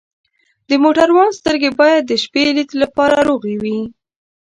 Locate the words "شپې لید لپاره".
2.23-3.17